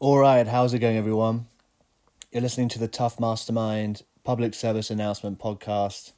[0.00, 1.46] All right, how's it going, everyone?
[2.30, 6.12] You're listening to the Tough Mastermind Public Service Announcement Podcast.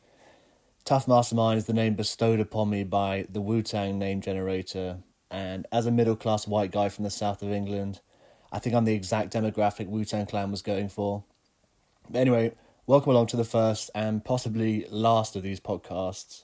[0.84, 4.98] Tough Mastermind is the name bestowed upon me by the Wu Tang name generator,
[5.30, 8.00] and as a middle class white guy from the south of England,
[8.52, 11.24] I think I'm the exact demographic Wu Tang Clan was going for.
[12.10, 12.52] But anyway,
[12.86, 16.42] welcome along to the first and possibly last of these podcasts.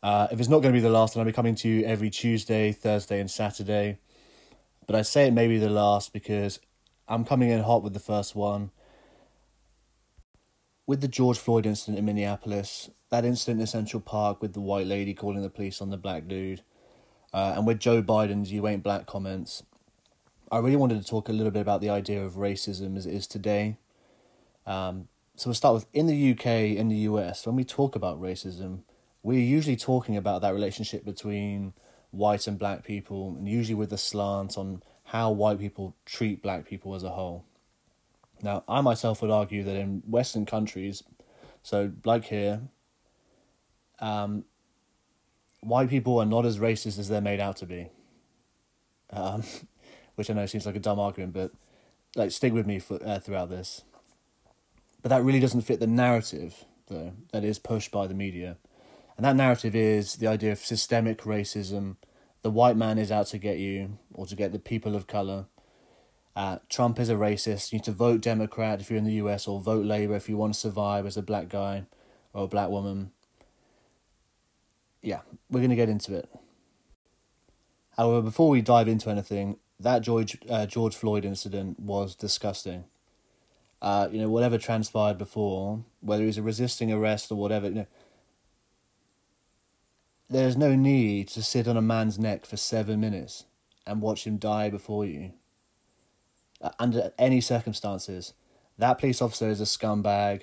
[0.00, 1.84] Uh, if it's not going to be the last, then I'll be coming to you
[1.84, 3.98] every Tuesday, Thursday, and Saturday
[4.86, 6.60] but I say it may be the last because
[7.08, 8.70] I'm coming in hot with the first one.
[10.86, 14.86] With the George Floyd incident in Minneapolis, that incident in Central Park with the white
[14.86, 16.62] lady calling the police on the black dude,
[17.32, 19.62] uh, and with Joe Biden's You Ain't Black comments,
[20.50, 23.14] I really wanted to talk a little bit about the idea of racism as it
[23.14, 23.78] is today.
[24.66, 28.20] Um, so we'll start with in the UK, in the US, when we talk about
[28.20, 28.80] racism,
[29.22, 31.72] we're usually talking about that relationship between
[32.12, 36.64] white and black people, and usually with a slant on how white people treat black
[36.64, 37.44] people as a whole.
[38.42, 41.02] Now, I myself would argue that in Western countries,
[41.62, 42.60] so like here,
[43.98, 44.44] um,
[45.60, 47.90] white people are not as racist as they're made out to be.
[49.10, 49.42] Um,
[50.14, 51.52] which I know seems like a dumb argument, but
[52.16, 53.82] like stick with me for uh, throughout this.
[55.00, 58.56] But that really doesn't fit the narrative, though, that is pushed by the media.
[59.16, 61.96] And that narrative is the idea of systemic racism.
[62.42, 65.46] The white man is out to get you, or to get the people of colour.
[66.34, 67.72] Uh, Trump is a racist.
[67.72, 70.36] You need to vote Democrat if you're in the US, or vote Labour if you
[70.36, 71.84] want to survive as a black guy
[72.32, 73.12] or a black woman.
[75.02, 76.28] Yeah, we're going to get into it.
[77.96, 82.84] However, before we dive into anything, that George uh, George Floyd incident was disgusting.
[83.82, 87.74] Uh, you know, whatever transpired before, whether he was a resisting arrest or whatever, you
[87.74, 87.86] know,
[90.32, 93.44] there's no need to sit on a man's neck for seven minutes
[93.86, 95.32] and watch him die before you.
[96.60, 98.34] Uh, under any circumstances,
[98.78, 100.42] that police officer is a scumbag.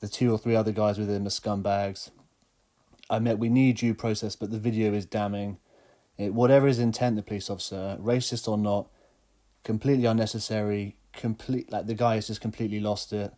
[0.00, 2.10] The two or three other guys with him are scumbags.
[3.10, 5.58] I admit we need due process, but the video is damning.
[6.16, 8.88] It, whatever his intent, the police officer, racist or not,
[9.64, 10.96] completely unnecessary.
[11.12, 13.32] Complete like the guy has just completely lost it.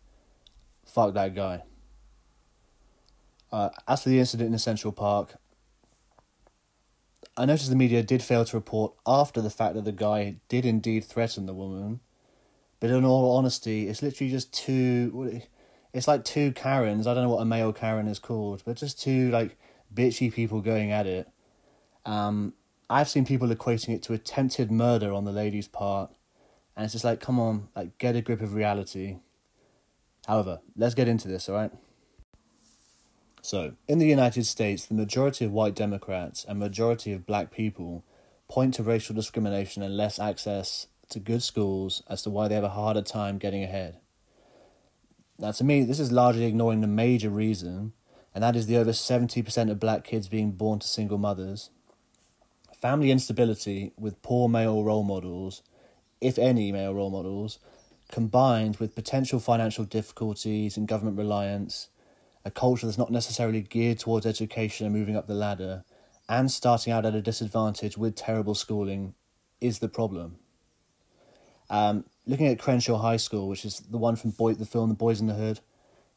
[0.85, 1.63] Fuck that guy.
[3.51, 5.35] Uh, as for the incident in Central Park,
[7.37, 10.65] I noticed the media did fail to report after the fact that the guy did
[10.65, 12.01] indeed threaten the woman.
[12.79, 15.41] But in all honesty, it's literally just two.
[15.93, 17.07] It's like two Karens.
[17.07, 19.57] I don't know what a male Karen is called, but just two like
[19.93, 21.29] bitchy people going at it.
[22.05, 22.53] Um,
[22.89, 26.11] I've seen people equating it to attempted murder on the lady's part,
[26.75, 29.19] and it's just like, come on, like get a grip of reality.
[30.27, 31.71] However, let's get into this, all right?
[33.43, 38.03] So, in the United States, the majority of white Democrats and majority of black people
[38.47, 42.63] point to racial discrimination and less access to good schools as to why they have
[42.63, 43.97] a harder time getting ahead.
[45.39, 47.93] Now, to me, this is largely ignoring the major reason,
[48.35, 51.71] and that is the over 70% of black kids being born to single mothers.
[52.79, 55.63] Family instability with poor male role models,
[56.21, 57.57] if any male role models,
[58.11, 61.87] combined with potential financial difficulties and government reliance
[62.45, 65.83] a culture that's not necessarily geared towards education and moving up the ladder,
[66.27, 69.13] and starting out at a disadvantage with terrible schooling
[69.59, 70.37] is the problem.
[71.69, 74.95] Um, looking at Crenshaw High School, which is the one from Boy, the film The
[74.95, 75.59] Boyz n the Hood,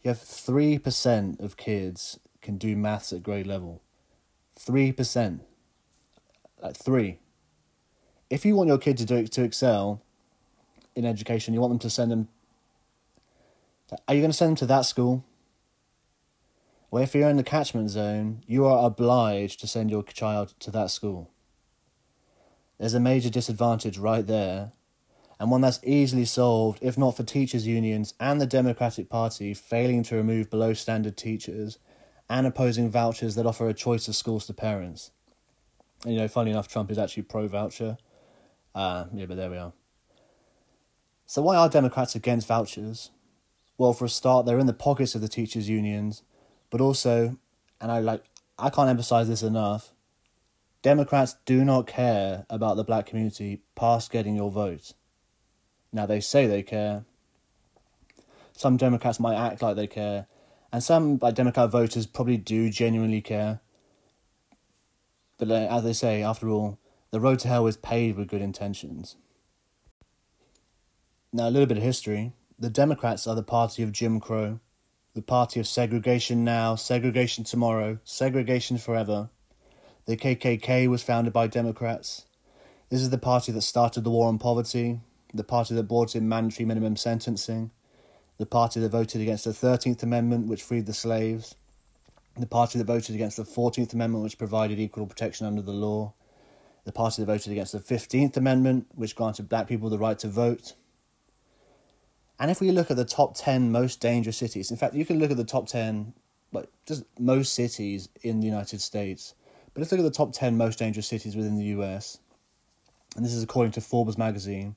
[0.03, 3.81] you have 3% of kids can do maths at grade level.
[4.59, 5.41] 3%.
[6.62, 7.19] Like 3.
[8.31, 10.03] If you want your kid to do to excel
[10.95, 12.29] in education, you want them to send them.
[14.09, 15.25] Are you going to send them to that school?
[16.94, 20.71] Well, if you're in the catchment zone, you are obliged to send your child to
[20.71, 21.28] that school.
[22.78, 24.71] There's a major disadvantage right there,
[25.41, 30.05] and one that's easily solved if not for teachers' unions and the Democratic Party failing
[30.05, 31.78] to remove below standard teachers
[32.31, 35.11] and opposing vouchers that offer a choice of schools to parents.
[36.05, 37.97] And, you know, funny enough, Trump is actually pro voucher.
[38.72, 39.72] Uh, yeah, but there we are.
[41.26, 43.11] So, why are Democrats against vouchers?
[43.79, 46.23] Well, for a start, they're in the pockets of the teachers' unions
[46.75, 47.38] but also,
[47.81, 48.25] and I like
[48.59, 49.93] I can't emphasize this enough,
[50.82, 54.93] Democrats do not care about the black community past getting your vote.
[55.93, 57.05] Now they say they care.
[58.56, 60.26] Some Democrats might act like they care,
[60.73, 63.61] and some like Democrat voters probably do genuinely care.
[65.38, 66.81] But uh, as they say, after all,
[67.12, 69.15] the road to hell is paved with good intentions.
[71.32, 72.32] Now, a little bit of history.
[72.59, 74.59] The Democrats are the party of Jim Crow,
[75.14, 79.31] the party of segregation now, segregation tomorrow, segregation forever.
[80.06, 82.26] The KKK was founded by Democrats.
[82.90, 85.00] This is the party that started the war on poverty,
[85.32, 87.70] the party that brought in mandatory minimum sentencing,
[88.38, 91.55] the party that voted against the 13th Amendment, which freed the slaves,
[92.37, 96.12] the party that voted against the 14th Amendment, which provided equal protection under the law,
[96.84, 100.28] the party that voted against the 15th Amendment, which granted black people the right to
[100.28, 100.75] vote.
[102.39, 105.19] And if we look at the top 10 most dangerous cities, in fact, you can
[105.19, 106.13] look at the top 10,
[106.53, 109.35] like just most cities in the United States,
[109.73, 112.19] but let's look at the top 10 most dangerous cities within the US,
[113.17, 114.75] and this is according to Forbes magazine,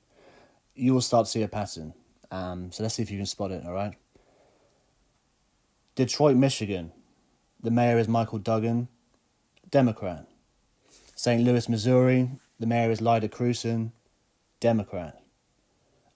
[0.74, 1.94] you will start to see a pattern.
[2.30, 3.94] Um, so let's see if you can spot it, all right?
[5.96, 6.92] Detroit, Michigan,
[7.60, 8.86] the mayor is Michael Duggan,
[9.68, 10.26] Democrat.
[11.16, 11.42] St.
[11.42, 13.90] Louis, Missouri, the mayor is Lyda Krewson,
[14.60, 15.20] Democrat.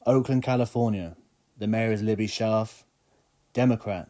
[0.06, 1.16] Oakland, California,
[1.58, 2.84] the mayor is Libby Schaaf,
[3.52, 4.08] Democrat.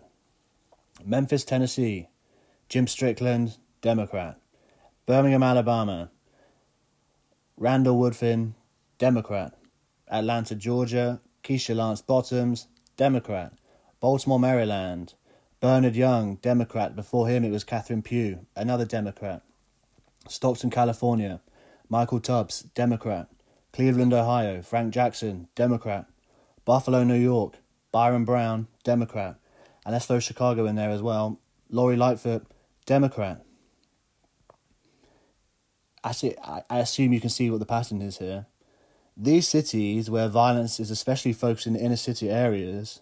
[1.04, 2.08] Memphis, Tennessee,
[2.68, 4.38] Jim Strickland, Democrat.
[5.06, 6.10] Birmingham, Alabama,
[7.56, 8.54] Randall Woodfin,
[8.98, 9.54] Democrat.
[10.08, 13.52] Atlanta, Georgia, Keisha Lance Bottoms, Democrat.
[14.00, 15.14] Baltimore, Maryland,
[15.60, 16.94] Bernard Young, Democrat.
[16.94, 19.42] Before him, it was Catherine Pugh, another Democrat.
[20.28, 21.40] Stockton, California,
[21.88, 23.28] Michael Tubbs, Democrat.
[23.72, 26.06] Cleveland, Ohio, Frank Jackson, Democrat.
[26.64, 27.54] Buffalo, New York,
[27.90, 29.36] Byron Brown, Democrat.
[29.84, 31.40] And let's throw Chicago in there as well.
[31.70, 32.46] Lori Lightfoot,
[32.86, 33.44] Democrat.
[36.04, 38.46] Actually, I, assume you can see what the pattern is here.
[39.16, 43.00] These cities, where violence is especially focused in inner city areas,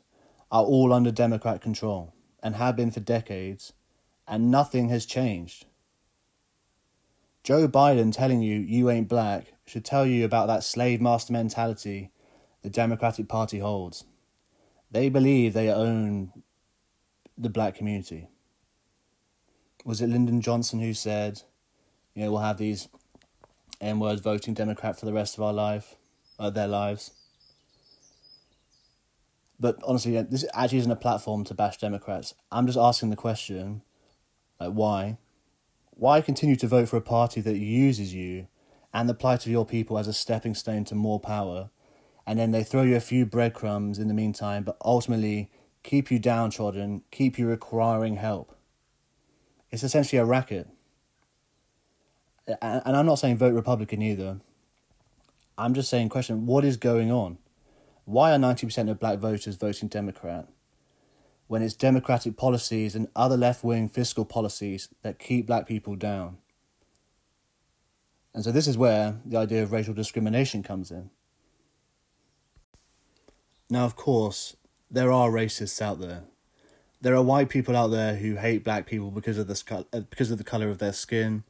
[0.51, 2.13] are all under Democrat control
[2.43, 3.73] and have been for decades,
[4.27, 5.67] and nothing has changed.
[7.43, 12.11] Joe Biden telling you you ain't black should tell you about that slave master mentality
[12.63, 14.05] the Democratic Party holds.
[14.91, 16.33] They believe they own
[17.39, 18.29] the black community.
[19.85, 21.43] Was it Lyndon Johnson who said,
[22.15, 22.89] you know, we'll have these
[23.81, 25.97] N words voting Democrat for the rest of our life,
[26.39, 27.13] uh, their lives?
[29.59, 32.35] But honestly, this actually isn't a platform to bash Democrats.
[32.51, 33.83] I'm just asking the question,
[34.59, 35.19] like, why?
[35.91, 38.49] Why continue to vote for a party that uses you
[38.93, 41.71] and the plight of your people as a stepping stone to more power,
[42.31, 45.51] and then they throw you a few breadcrumbs in the meantime, but ultimately
[45.83, 48.55] keep you downtrodden, keep you requiring help?
[49.73, 50.69] It's essentially a racket.
[52.63, 54.39] And I'm not saying vote Republican either.
[55.59, 57.39] I'm just saying, question, what is going on?
[58.05, 60.47] Why are 90% of black voters voting Democrat
[61.49, 66.39] when it's democratic policies and other left wing fiscal policies that keep black people down?
[68.33, 71.11] And so this is where the idea of racial discrimination comes in.
[73.71, 74.57] Now, of course,
[74.91, 76.25] there are racists out there.
[77.01, 80.33] There are white people out there who hate black people because of the uh, because
[80.33, 81.45] of the color of their skin,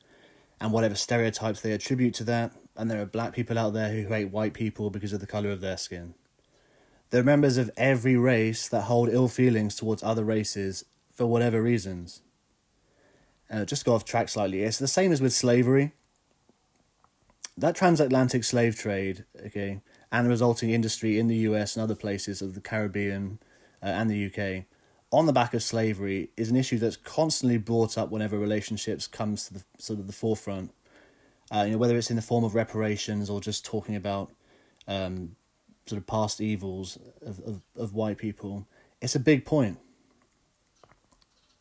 [0.61, 2.53] and whatever stereotypes they attribute to that.
[2.77, 5.51] And there are black people out there who hate white people because of the color
[5.51, 6.15] of their skin.
[7.09, 10.85] There are members of every race that hold ill feelings towards other races
[11.15, 12.21] for whatever reasons.
[13.51, 14.63] Uh, just go off track slightly.
[14.63, 15.93] It's the same as with slavery.
[17.57, 19.81] That transatlantic slave trade, okay,
[20.13, 23.39] and the resulting industry in the US and other places of the Caribbean
[23.83, 24.65] uh, and the UK
[25.13, 29.47] on the back of slavery is an issue that's constantly brought up whenever relationships comes
[29.47, 30.73] to the sort of the forefront.
[31.53, 34.31] Uh, you know, whether it's in the form of reparations or just talking about
[34.87, 35.35] um,
[35.87, 38.69] sort of past evils of, of, of white people,
[39.01, 39.79] it's a big point.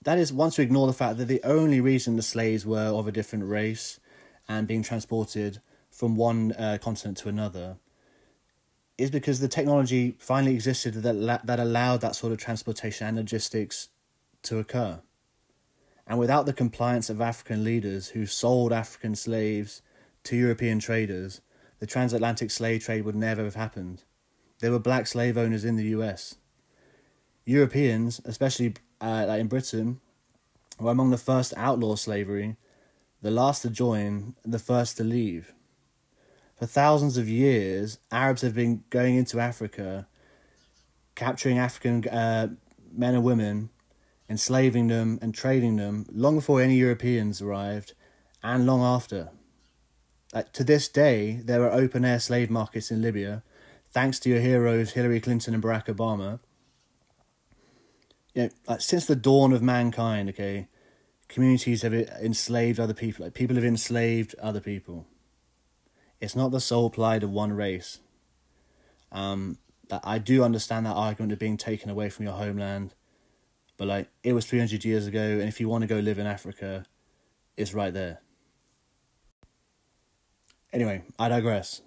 [0.03, 3.08] That is, once we ignore the fact that the only reason the slaves were of
[3.08, 4.00] a different race
[4.48, 7.77] and being transported from one uh, continent to another
[9.00, 13.88] is because the technology finally existed that, that allowed that sort of transportation and logistics
[14.44, 15.00] to occur.
[16.06, 19.82] And without the compliance of African leaders who sold African slaves
[20.24, 21.39] to European traders,
[21.79, 24.03] the transatlantic slave trade would never have happened.
[24.60, 26.36] There were black slave owners in the US.
[27.46, 30.01] Europeans, especially uh, in Britain,
[30.77, 32.58] were among the first to outlaw slavery,
[33.22, 35.53] the last to join, the first to leave.
[36.60, 40.08] For thousands of years, Arabs have been going into Africa,
[41.16, 42.50] capturing African uh,
[42.92, 43.70] men and women,
[44.30, 47.94] enslaving them and trading them long before any Europeans arrived,
[48.44, 49.30] and long after.
[50.34, 53.42] Uh, to this day, there are open air slave markets in Libya
[53.92, 56.39] thanks to your heroes Hillary Clinton and Barack Obama,
[58.34, 60.68] you know, since the dawn of mankind, okay,
[61.28, 63.25] communities have enslaved other people.
[63.25, 65.08] Like people have enslaved other people.
[66.22, 68.00] It's not the sole plight of one race.
[69.12, 69.58] Um,
[70.04, 72.94] I do understand that argument of being taken away from your homeland,
[73.78, 76.20] but like it was three hundred years ago, and if you want to go live
[76.20, 76.86] in Africa,
[77.58, 78.20] it's right there.
[80.72, 81.82] Anyway, I digress.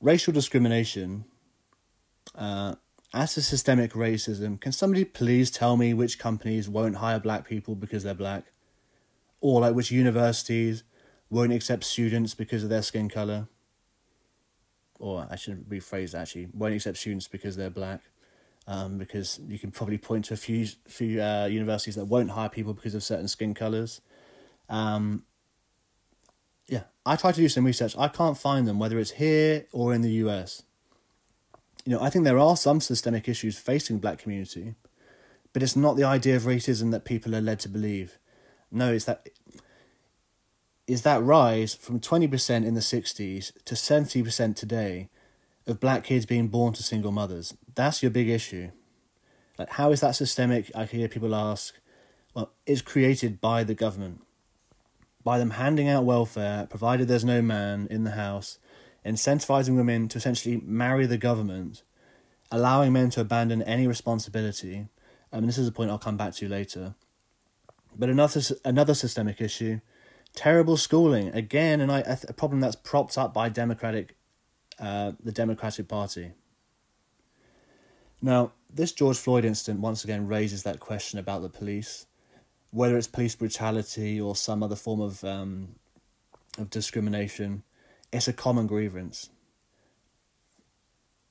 [0.00, 1.24] racial discrimination,
[2.34, 2.74] uh,
[3.14, 7.74] as to systemic racism, can somebody please tell me which companies won't hire black people
[7.74, 8.44] because they're black?
[9.40, 10.82] Or like which universities
[11.30, 13.48] won't accept students because of their skin color?
[14.98, 18.00] Or I shouldn't rephrase that actually, won't accept students because they're black.
[18.68, 22.48] Um, because you can probably point to a few few uh, universities that won't hire
[22.48, 24.00] people because of certain skin colors.
[24.68, 25.22] Um,
[26.66, 27.96] yeah, I try to do some research.
[27.96, 30.64] I can't find them, whether it's here or in the US.
[31.84, 34.74] You know, I think there are some systemic issues facing black community,
[35.52, 38.18] but it's not the idea of racism that people are led to believe.
[38.72, 39.28] No, it's that
[40.86, 45.08] is that rise from 20% in the 60s to 70% today
[45.66, 47.54] of black kids being born to single mothers.
[47.74, 48.70] That's your big issue.
[49.58, 50.70] Like, how is that systemic?
[50.74, 51.74] I hear people ask.
[52.34, 54.20] Well, it's created by the government.
[55.24, 58.58] By them handing out welfare, provided there's no man in the house,
[59.04, 61.82] incentivizing women to essentially marry the government,
[62.52, 64.86] allowing men to abandon any responsibility.
[65.32, 66.94] I mean, this is a point I'll come back to later.
[67.98, 69.80] But another another systemic issue,
[70.36, 74.14] terrible schooling again, and I, a problem that's propped up by democratic,
[74.78, 76.32] uh, the Democratic Party.
[78.22, 82.06] Now, this George Floyd incident once again raises that question about the police,
[82.70, 85.76] whether it's police brutality or some other form of um,
[86.58, 87.62] of discrimination.
[88.12, 89.30] It's a common grievance.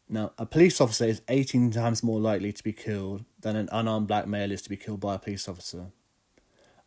[0.08, 4.08] Now, a police officer is 18 times more likely to be killed than an unarmed
[4.08, 5.88] black male is to be killed by a police officer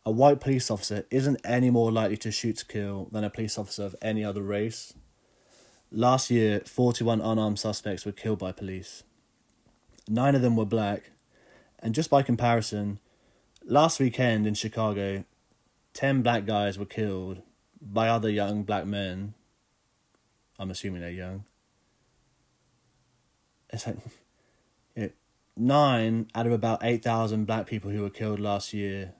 [0.09, 3.59] a white police officer isn't any more likely to shoot to kill than a police
[3.59, 4.95] officer of any other race.
[5.91, 9.03] Last year, 41 unarmed suspects were killed by police.
[10.07, 11.11] Nine of them were black,
[11.77, 12.97] and just by comparison,
[13.63, 15.25] last weekend in Chicago,
[15.93, 17.43] 10 black guys were killed
[17.79, 19.35] by other young black men.
[20.57, 21.43] I'm assuming they're young.
[23.71, 23.97] It's like
[24.95, 25.09] you know,
[25.55, 29.13] nine out of about 8,000 black people who were killed last year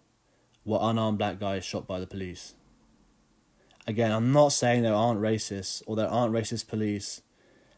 [0.65, 2.53] were unarmed black guys shot by the police.
[3.87, 7.21] Again, I'm not saying there aren't racists or there aren't racist police,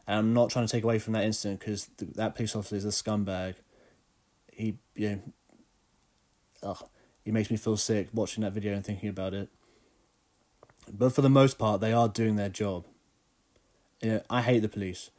[0.08, 2.86] and I'm not trying to take away from that incident because that police officer is
[2.86, 3.56] a scumbag.
[4.52, 5.22] He, you know,
[6.64, 6.90] ugh,
[7.24, 9.50] he makes me feel sick watching that video and thinking about it.
[10.92, 12.86] But for the most part, they are doing their job.
[14.02, 15.12] You know, I hate the police.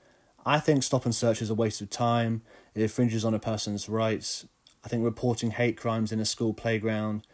[0.44, 2.42] I think stop and search is a waste of time.
[2.74, 4.46] It infringes on a person's rights.
[4.84, 7.26] I think reporting hate crimes in a school playground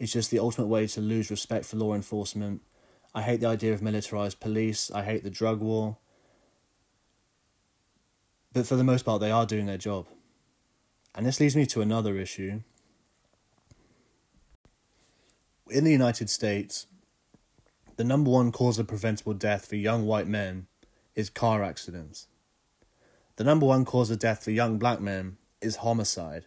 [0.00, 2.62] is just the ultimate way to lose respect for law enforcement.
[3.14, 4.90] I hate the idea of militarized police.
[4.90, 5.98] I hate the drug war.
[8.52, 10.06] But for the most part, they are doing their job.
[11.14, 12.62] And this leads me to another issue.
[15.70, 16.86] In the United States,
[17.96, 20.66] the number one cause of preventable death for young white men
[21.14, 22.26] is car accidents.
[23.36, 26.46] The number one cause of death for young black men is homicide,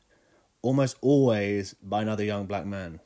[0.62, 3.00] almost always by another young black man.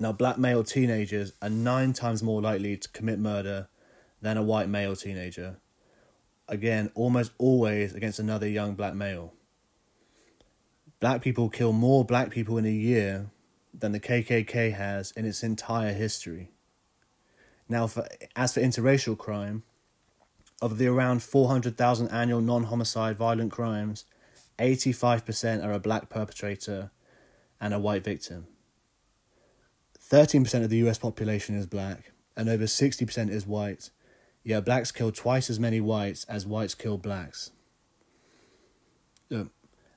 [0.00, 3.68] Now, black male teenagers are nine times more likely to commit murder
[4.22, 5.56] than a white male teenager.
[6.48, 9.34] Again, almost always against another young black male.
[11.00, 13.30] Black people kill more black people in a year
[13.74, 16.50] than the KKK has in its entire history.
[17.68, 19.62] Now, for, as for interracial crime,
[20.62, 24.04] of the around 400,000 annual non homicide violent crimes,
[24.58, 26.90] 85% are a black perpetrator
[27.60, 28.46] and a white victim.
[30.10, 33.90] 13% of the US population is black, and over 60% is white.
[34.42, 37.50] Yet blacks kill twice as many whites as whites kill blacks.
[39.28, 39.50] the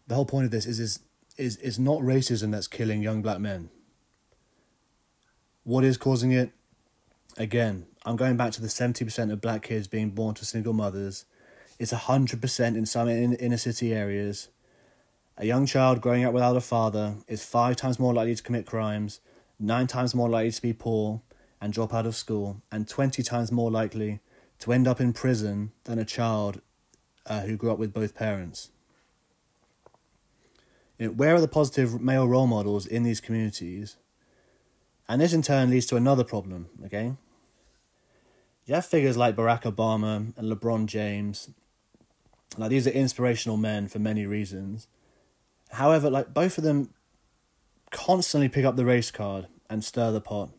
[0.10, 1.00] whole point of this is, is,
[1.38, 3.70] is, is not racism that's killing young black men.
[5.64, 6.52] What is causing it?
[7.38, 11.24] Again, I'm going back to the 70% of black kids being born to single mothers.
[11.80, 14.50] It's 100% in some inner city areas.
[15.38, 18.66] A young child growing up without a father is five times more likely to commit
[18.66, 19.22] crimes
[19.62, 21.22] nine times more likely to be poor
[21.62, 24.20] and drop out of school, and 20 times more likely
[24.60, 26.62] to end up in prison than a child
[27.28, 28.72] uh, who grew up with both parents.
[30.98, 33.98] You know, where are the positive male role models in these communities?
[35.08, 37.14] And this in turn leads to another problem, okay?
[38.66, 41.50] You have figures like Barack Obama and LeBron James.
[42.58, 44.88] Like these are inspirational men for many reasons.
[45.72, 46.94] However, like both of them
[47.92, 50.52] constantly pick up the race card and stir the pot.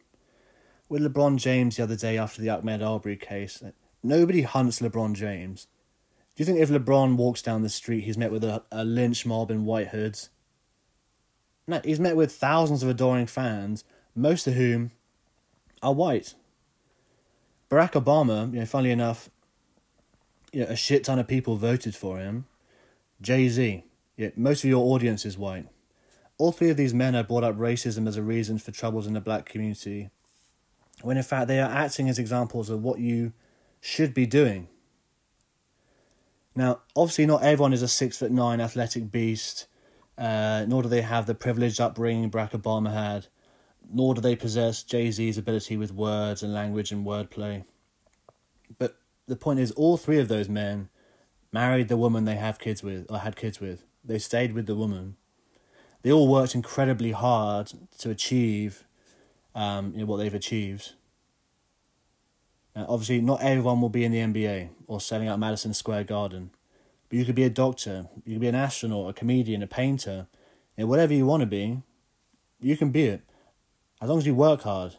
[0.88, 3.62] With LeBron James the other day after the Ahmaud Arbery case,
[4.02, 5.68] nobody hunts LeBron James.
[6.34, 9.26] Do you think if LeBron walks down the street, he's met with a, a lynch
[9.26, 10.30] mob in white hoods?
[11.66, 14.92] No, he's met with thousands of adoring fans, most of whom
[15.82, 16.34] are white.
[17.70, 19.30] Barack Obama, you know, funnily enough,
[20.52, 22.46] you know, a shit ton of people voted for him.
[23.20, 23.84] Jay Z,
[24.16, 25.66] yeah, most of your audience is white.
[26.38, 29.14] All three of these men have brought up racism as a reason for troubles in
[29.14, 30.10] the black community,
[31.02, 33.32] when in fact they are acting as examples of what you
[33.80, 34.68] should be doing.
[36.54, 39.66] Now, obviously, not everyone is a six foot nine athletic beast,
[40.18, 43.28] uh, nor do they have the privileged upbringing Barack Obama had,
[43.90, 47.64] nor do they possess Jay Z's ability with words and language and wordplay.
[48.78, 48.96] But
[49.26, 50.88] the point is, all three of those men
[51.52, 53.84] married the woman they have kids with or had kids with.
[54.04, 55.16] They stayed with the woman.
[56.02, 58.84] They all worked incredibly hard to achieve
[59.54, 60.92] um, you know, what they've achieved.
[62.74, 66.50] Now, obviously, not everyone will be in the NBA or selling out Madison Square Garden,
[67.08, 70.26] but you could be a doctor, you could be an astronaut, a comedian, a painter,
[70.76, 71.82] you know, whatever you want to be,
[72.60, 73.22] you can be it,
[74.00, 74.96] as long as you work hard.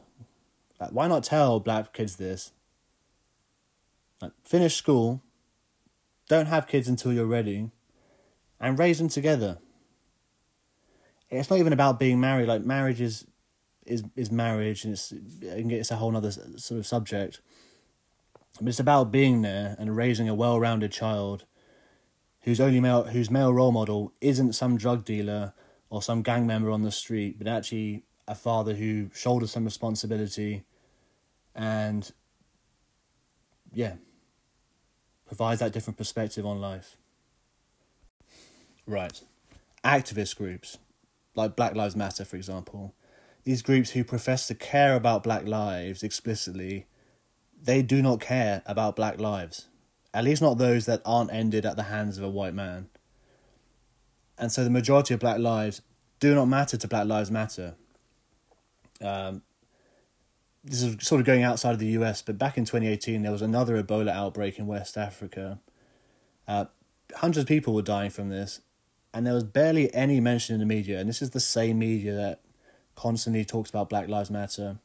[0.80, 2.52] Like, why not tell black kids this?
[4.22, 5.22] Like, finish school,
[6.30, 7.72] don't have kids until you're ready,
[8.60, 9.58] and raise them together.
[11.40, 12.48] It's not even about being married.
[12.48, 13.26] Like marriage is
[13.86, 17.42] is is marriage, and it's it's a whole other sort of subject.
[18.60, 21.46] But it's about being there and raising a well-rounded child,
[22.42, 25.54] whose only male whose male role model isn't some drug dealer
[25.90, 30.64] or some gang member on the street, but actually a father who shoulders some responsibility,
[31.56, 32.12] and
[33.74, 33.96] yeah,
[35.26, 36.98] provides that different perspective on life.
[38.86, 39.20] Right,
[39.84, 40.78] activist groups
[41.36, 42.94] like Black Lives Matter, for example
[43.44, 46.88] these groups who profess to care about black lives explicitly,
[47.62, 49.68] they do not care about black lives.
[50.14, 52.88] At least not those that aren't ended at the hands of a white man.
[54.38, 55.82] And so the majority of black lives
[56.20, 57.76] do not matter to Black Lives Matter.
[59.02, 59.42] Um,
[60.64, 63.42] this is sort of going outside of the US, but back in 2018, there was
[63.42, 65.60] another Ebola outbreak in West Africa.
[66.48, 66.66] Uh,
[67.16, 68.62] hundreds of people were dying from this,
[69.14, 71.00] and there was barely any mention in the media.
[71.00, 72.42] And this is the same media that
[72.96, 74.78] constantly talks about Black Lives Matter.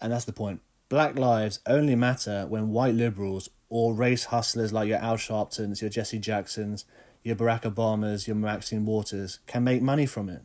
[0.00, 0.60] And that's the point.
[0.88, 5.90] Black lives only matter when white liberals or race hustlers like your Al Sharptons, your
[5.90, 6.84] Jesse Jacksons,
[7.22, 10.42] your Barack Obamas, your Maxine Waters can make money from it.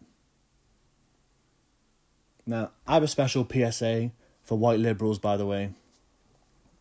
[2.45, 4.11] Now, I have a special PSA
[4.43, 5.71] for white liberals, by the way.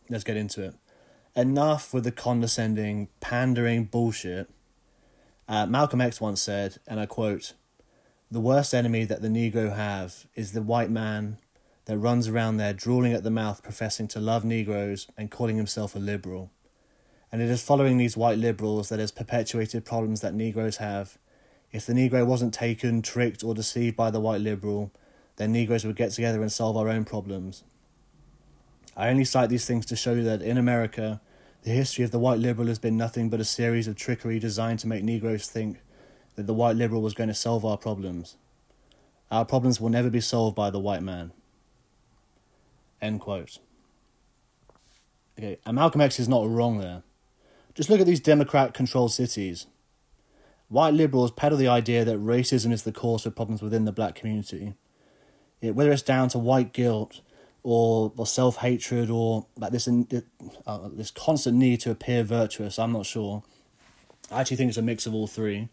[0.09, 0.75] Let's get into it.
[1.35, 4.47] Enough with the condescending, pandering bullshit.
[5.47, 7.53] Uh, Malcolm X once said, and I quote,
[8.31, 11.37] the worst enemy that the Negro have is the white man
[11.85, 15.95] that runs around there drooling at the mouth professing to love Negroes and calling himself
[15.95, 16.51] a liberal.
[17.31, 21.17] And it is following these white liberals that has perpetuated problems that Negroes have.
[21.71, 24.91] If the Negro wasn't taken, tricked, or deceived by the white liberal,
[25.35, 27.63] then Negroes would get together and solve our own problems.
[28.97, 31.21] I only cite these things to show you that in America,
[31.65, 34.77] the history of the white liberal has been nothing but a series of trickery designed
[34.77, 35.81] to make Negroes think
[36.35, 38.37] that the white liberal was going to solve our problems.
[39.31, 41.31] Our problems will never be solved by the white man.
[43.01, 43.57] End quote.
[45.39, 47.01] Okay, and Malcolm X is not wrong there.
[47.73, 49.65] Just look at these Democrat controlled cities.
[50.69, 54.13] White liberals peddle the idea that racism is the cause of problems within the black
[54.13, 54.75] community.
[55.61, 57.21] It, whether it's down to white guilt
[57.65, 62.91] or, or self hatred or like this, uh, this constant need to appear virtuous, I'm
[62.91, 63.43] not sure.
[64.31, 65.69] I actually think it's a mix of all three.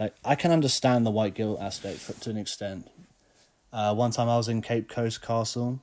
[0.00, 2.90] Like I can understand the white guilt aspect for, to an extent.
[3.72, 5.80] Uh, one time I was in Cape Coast Castle,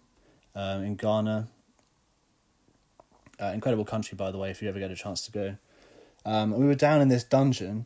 [0.55, 1.47] um, in Ghana.
[3.41, 5.55] Uh, incredible country, by the way, if you ever get a chance to go.
[6.25, 7.85] Um, we were down in this dungeon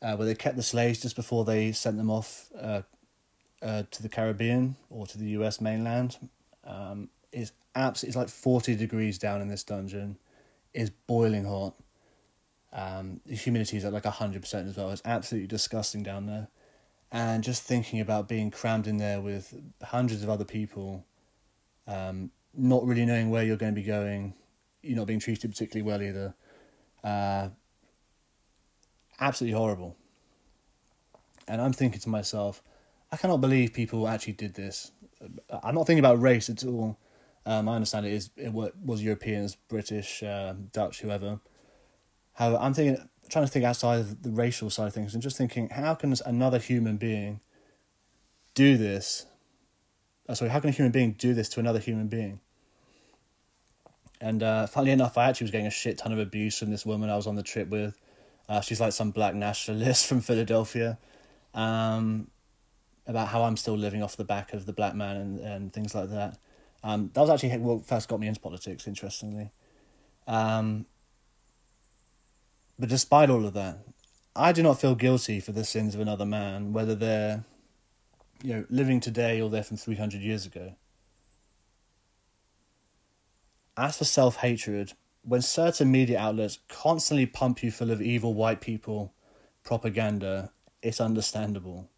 [0.00, 2.82] uh, where they kept the slaves just before they sent them off uh,
[3.60, 6.16] uh, to the Caribbean or to the US mainland.
[6.70, 10.18] Um, it's absolutely it's like forty degrees down in this dungeon.
[10.72, 11.74] It's boiling hot.
[12.72, 14.90] Um, the humidity is at like 100% as well.
[14.90, 16.48] It's absolutely disgusting down there.
[17.12, 19.52] And just thinking about being crammed in there with
[19.82, 21.04] hundreds of other people,
[21.88, 24.34] um, not really knowing where you're going to be going,
[24.82, 26.34] you're not being treated particularly well either.
[27.02, 27.48] Uh,
[29.18, 29.96] absolutely horrible.
[31.48, 32.62] And I'm thinking to myself,
[33.10, 34.92] I cannot believe people actually did this.
[35.62, 36.98] I'm not thinking about race at all.
[37.46, 41.40] Um, I understand it is it was Europeans, British, uh, Dutch, whoever.
[42.34, 45.36] How I'm thinking, trying to think outside of the racial side of things, and just
[45.36, 47.40] thinking, how can another human being
[48.54, 49.26] do this?
[50.28, 52.40] Oh, sorry, how can a human being do this to another human being?
[54.20, 56.84] And uh, funnily enough, I actually was getting a shit ton of abuse from this
[56.84, 57.98] woman I was on the trip with.
[58.48, 60.98] Uh, she's like some black nationalist from Philadelphia,
[61.54, 62.28] um,
[63.10, 65.94] about how I'm still living off the back of the black man and, and things
[65.94, 66.38] like that.
[66.82, 69.50] Um, that was actually what first got me into politics, interestingly.
[70.26, 70.86] Um,
[72.78, 73.78] but despite all of that,
[74.34, 77.44] I do not feel guilty for the sins of another man, whether they're,
[78.42, 80.74] you know, living today or they're from 300 years ago.
[83.76, 84.92] As for self hatred,
[85.22, 89.12] when certain media outlets constantly pump you full of evil white people
[89.64, 91.90] propaganda, it's understandable.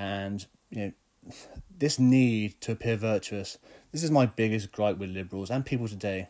[0.00, 1.32] And, you know,
[1.76, 3.58] this need to appear virtuous,
[3.92, 6.28] this is my biggest gripe with liberals and people today.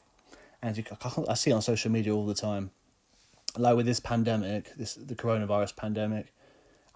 [0.61, 0.83] And you,
[1.29, 2.73] I see it on social media all the time.
[3.57, 6.35] Like with this pandemic, this the coronavirus pandemic,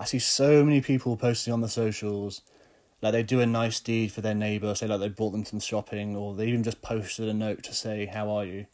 [0.00, 2.42] I see so many people posting on the socials
[3.00, 5.60] like they do a nice deed for their neighbour, say like they brought them some
[5.60, 8.66] shopping, or they even just posted a note to say, How are you?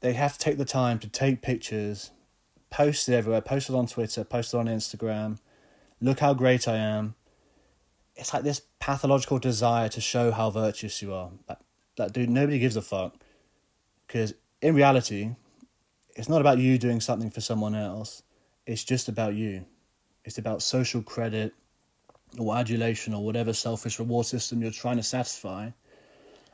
[0.00, 2.12] They have to take the time to take pictures,
[2.70, 5.38] post it everywhere, post it on Twitter, post it on Instagram,
[6.00, 7.14] look how great I am.
[8.16, 11.30] It's like this pathological desire to show how virtuous you are.
[11.98, 13.14] Like dude, nobody gives a fuck.
[14.06, 15.34] Because in reality,
[16.16, 18.22] it's not about you doing something for someone else,
[18.66, 19.64] it's just about you.
[20.24, 21.52] It's about social credit
[22.38, 25.70] or adulation or whatever selfish reward system you're trying to satisfy.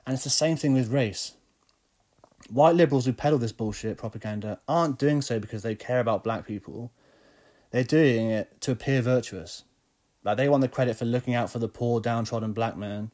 [0.07, 1.35] And it's the same thing with race.
[2.49, 6.47] White liberals who peddle this bullshit propaganda aren't doing so because they care about black
[6.47, 6.91] people.
[7.71, 9.65] They're doing it to appear virtuous.
[10.25, 13.11] Like they want the credit for looking out for the poor, downtrodden black man.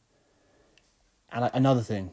[1.31, 2.11] And like, another thing,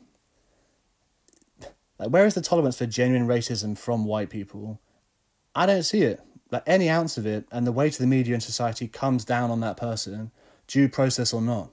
[1.99, 4.81] like where is the tolerance for genuine racism from white people?
[5.55, 6.21] I don't see it.
[6.51, 9.51] Like any ounce of it, and the weight of the media and society comes down
[9.51, 10.31] on that person
[10.67, 11.71] due process or not.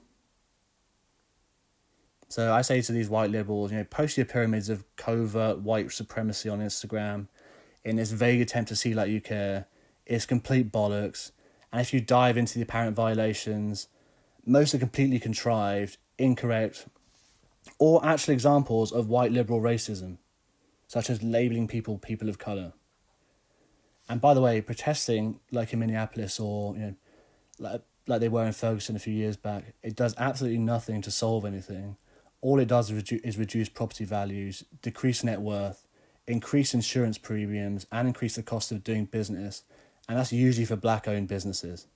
[2.28, 5.92] So I say to these white liberals, you know, post your pyramids of covert white
[5.92, 7.28] supremacy on Instagram
[7.84, 9.66] in this vague attempt to see like you care.
[10.06, 11.30] It's complete bollocks.
[11.72, 13.88] And if you dive into the apparent violations,
[14.44, 16.86] most are completely contrived, incorrect,
[17.78, 20.18] or actual examples of white liberal racism,
[20.86, 22.72] such as labeling people people of colour.
[24.08, 26.94] And by the way, protesting like in Minneapolis or you know,
[27.58, 31.10] like like they were in Ferguson a few years back, it does absolutely nothing to
[31.10, 31.96] solve anything.
[32.40, 35.86] All it does is, redu- is reduce property values, decrease net worth,
[36.26, 39.62] increase insurance premiums, and increase the cost of doing business,
[40.12, 41.86] and that's usually for black owned businesses.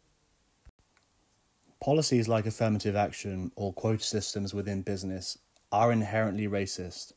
[1.83, 5.37] Policies like affirmative action or quota systems within business
[5.70, 7.12] are inherently racist.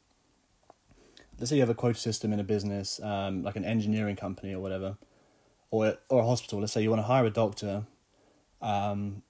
[1.38, 4.54] Let's say you have a quota system in a business, um, like an engineering company
[4.54, 4.98] or whatever,
[5.72, 6.60] or, or a hospital.
[6.60, 7.86] Let's say you want to hire a doctor
[8.62, 9.22] um,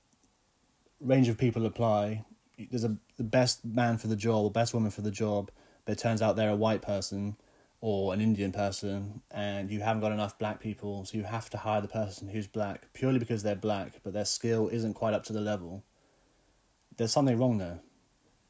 [1.00, 2.26] range of people apply.
[2.58, 5.52] There's a the best man for the job or best woman for the job,
[5.86, 7.38] but it turns out they're a white person
[7.82, 11.58] or an Indian person, and you haven't got enough black people, so you have to
[11.58, 15.24] hire the person who's black purely because they're black, but their skill isn't quite up
[15.24, 15.84] to the level.
[16.98, 17.80] There's something wrong there.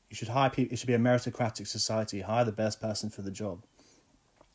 [0.09, 0.73] You should hire people.
[0.73, 2.21] It should be a meritocratic society.
[2.21, 3.63] Hire the best person for the job.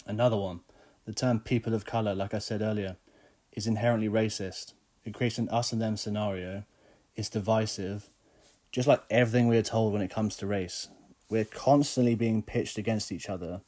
[0.07, 0.61] Another one,
[1.05, 2.97] the term "people of color," like I said earlier,
[3.53, 4.73] is inherently racist.
[5.05, 6.65] It creates an us and them scenario.
[7.15, 8.11] It's divisive,
[8.73, 10.89] just like everything we're told when it comes to race.
[11.31, 13.61] We're constantly being pitched against each other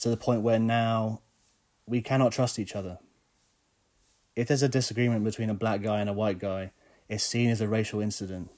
[0.00, 1.20] to the point where now
[1.86, 2.98] we cannot trust each other.
[4.36, 6.72] If there's a disagreement between a black guy and a white guy,
[7.08, 8.50] it's seen as a racial incident.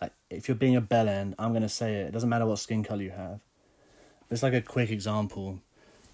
[0.00, 2.08] Like if you're being a bellend, I'm gonna say it.
[2.08, 3.40] It doesn't matter what skin color you have.
[4.30, 5.60] It's like a quick example.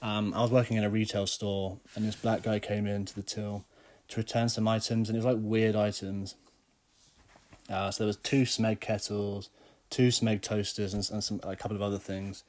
[0.02, 3.22] Um, I was working in a retail store, and this black guy came into the
[3.22, 3.64] till,
[4.08, 6.34] to return some items, and it was like weird items.
[7.70, 9.48] Uh, so there was two Smeg kettles,
[9.88, 12.42] two Smeg toasters, and, and some a couple of other things.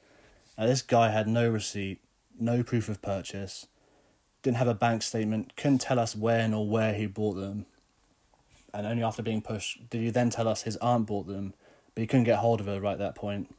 [0.56, 2.00] Uh, this guy had no receipt,
[2.38, 3.66] no proof of purchase,
[4.42, 7.66] didn't have a bank statement, couldn't tell us when or where he bought them.
[8.72, 11.54] And only after being pushed did he then tell us his aunt bought them,
[11.94, 13.54] but he couldn't get hold of her right at that point.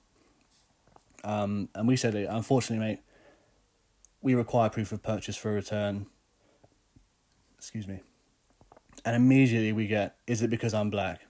[1.24, 3.00] Um, and we said, unfortunately, mate,
[4.22, 6.08] we require proof of purchase for a return
[7.66, 8.00] excuse me.
[9.04, 11.25] And immediately we get, is it because I'm black?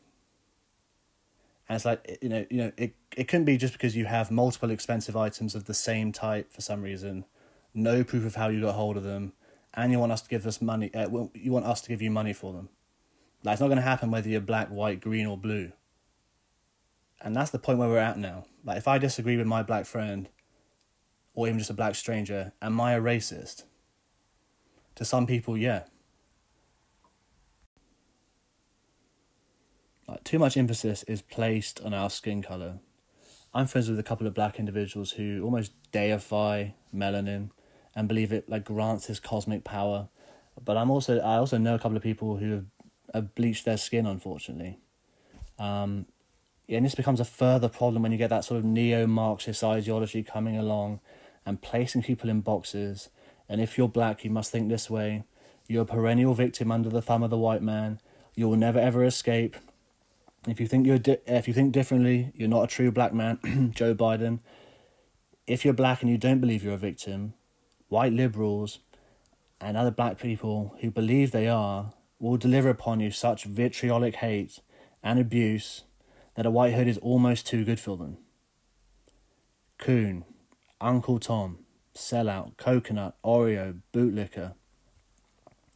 [1.68, 4.32] And it's like you know, you know, it it couldn't be just because you have
[4.32, 7.26] multiple expensive items of the same type for some reason,
[7.74, 9.34] no proof of how you got hold of them,
[9.74, 10.94] and you want us to give us money.
[10.94, 12.70] Uh, you want us to give you money for them.
[13.44, 15.72] Like it's not going to happen whether you're black, white, green, or blue.
[17.22, 18.46] And that's the point where we're at now.
[18.64, 20.30] Like if I disagree with my black friend,
[21.34, 23.64] or even just a black stranger, am I a racist?
[24.96, 25.84] To some people, yeah.
[30.24, 32.80] Too much emphasis is placed on our skin color.
[33.54, 37.52] I'm friends with a couple of black individuals who almost deify melanin
[37.96, 40.10] and believe it like grants his cosmic power.
[40.64, 42.66] But I'm also I also know a couple of people who have,
[43.14, 44.80] have bleached their skin, unfortunately.
[45.58, 46.06] Um,
[46.68, 50.24] and this becomes a further problem when you get that sort of neo Marxist ideology
[50.24, 51.00] coming along
[51.46, 53.10] and placing people in boxes.
[53.48, 55.24] And if you're black, you must think this way.
[55.68, 58.00] You're a perennial victim under the thumb of the white man.
[58.36, 59.56] You will never ever escape.
[60.48, 63.72] If you think you're di- if you think differently, you're not a true black man,
[63.76, 64.40] Joe Biden.
[65.48, 67.34] If you're black and you don't believe you're a victim,
[67.88, 68.80] white liberals
[69.60, 74.60] and other black people who believe they are will deliver upon you such vitriolic hate
[75.04, 75.84] and abuse
[76.36, 78.18] that a white hood is almost too good for them.
[79.78, 80.26] Coon,
[80.80, 81.60] Uncle Tom,
[81.96, 84.54] Sellout, Coconut, Oreo, Bootlicker.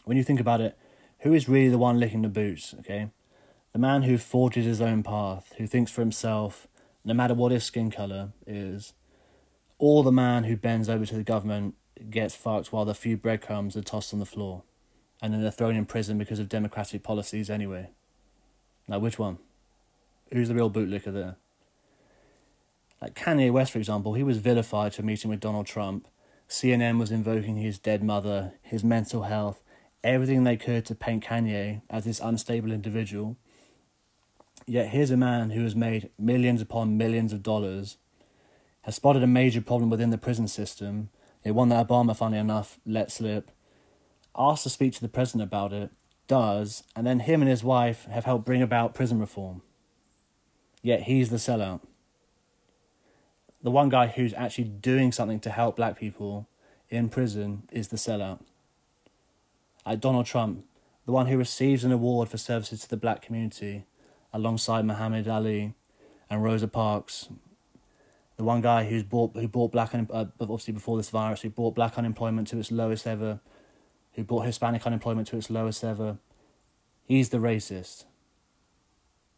[0.04, 0.78] When you think about it,
[1.20, 3.10] who is really the one licking the boots, okay?
[3.74, 6.68] The man who forges his own path, who thinks for himself,
[7.06, 8.94] no matter what his skin colour is,
[9.78, 11.76] or the man who bends over to the government
[12.10, 14.64] gets fucked while the few breadcrumbs are tossed on the floor,
[15.22, 17.90] and then they're thrown in prison because of democratic policies anyway.
[18.88, 19.38] Now, which one?
[20.34, 21.36] Who's the real bootlicker there?
[23.02, 26.08] Like Kanye West, for example, he was vilified for meeting with Donald Trump.
[26.50, 29.62] CNN was invoking his dead mother, his mental health,
[30.04, 33.38] everything they could to paint Kanye as this unstable individual.
[34.70, 37.98] Yet here's a man who has made millions upon millions of dollars,
[38.84, 41.10] has spotted a major problem within the prison system,
[41.44, 43.50] it one that Obama, funny enough, let slip,
[44.38, 45.90] asked to speak to the president about it,
[46.28, 49.64] does, and then him and his wife have helped bring about prison reform.
[50.84, 51.82] Yet he's the sellout.
[53.64, 56.48] The one guy who's actually doing something to help black people
[56.92, 58.42] in prison is the sellout.
[59.84, 60.64] Like Donald Trump,
[61.08, 63.88] the one who receives an award for services to the black community,
[64.34, 65.74] alongside Muhammad Ali
[66.30, 67.30] and Rosa Parks,
[68.38, 71.76] the one guy who's brought who bought black uh, obviously before this virus, who brought
[71.76, 73.40] black unemployment to its lowest ever,
[74.14, 76.18] who brought Hispanic unemployment to its lowest ever.
[77.04, 78.06] He's the racist.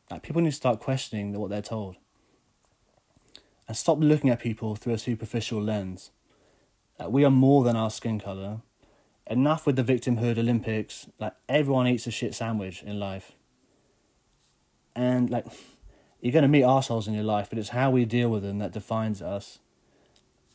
[0.10, 1.96] Like people need to start questioning what they're told.
[3.68, 6.12] And stop looking at people through a superficial lens.
[7.00, 8.62] Like we are more than our skin colour.
[9.26, 11.08] Enough with the victimhood Olympics.
[11.18, 13.32] Like everyone eats a shit sandwich in life.
[15.02, 15.46] And like
[16.20, 18.72] you're gonna meet assholes in your life, but it's how we deal with them that
[18.72, 19.60] defines us.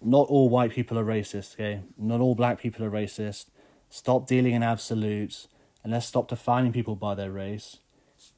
[0.03, 1.83] Not all white people are racist, okay?
[1.99, 3.47] Not all black people are racist.
[3.89, 5.49] Stop dealing in absolutes
[5.83, 7.79] and let's stop defining people by their race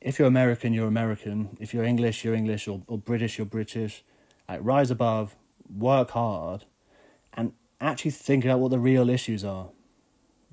[0.01, 1.57] if you're American, you're American.
[1.61, 4.05] If you're English, you're English, or, or British, you're British.
[4.49, 5.37] Like, rise above,
[5.73, 6.65] work hard,
[7.35, 9.69] and actually think about what the real issues are.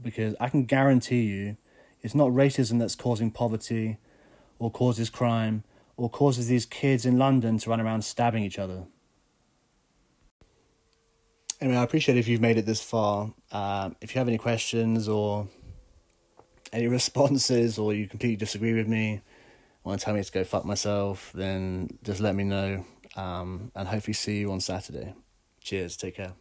[0.02, 1.58] Because I can guarantee you,
[2.02, 3.98] it's not racism that's causing poverty,
[4.60, 5.63] or causes crime,
[5.98, 8.84] or causes these kids in London to run around stabbing each other.
[11.62, 13.34] Anyway, I appreciate if you've made it this far.
[13.52, 15.48] Uh, if you have any questions or
[16.74, 19.22] any responses, or you completely disagree with me,
[19.86, 22.86] want to tell me to go fuck myself, then just let me know.
[23.15, 25.13] Um, and hopefully see you on Saturday.
[25.62, 25.96] Cheers.
[25.96, 26.34] Take care.